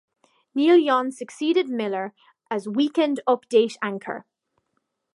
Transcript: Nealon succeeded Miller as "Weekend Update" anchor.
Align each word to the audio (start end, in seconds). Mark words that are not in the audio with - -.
Nealon 0.57 1.13
succeeded 1.13 1.69
Miller 1.69 2.11
as 2.49 2.67
"Weekend 2.67 3.19
Update" 3.27 3.77
anchor. 3.83 4.25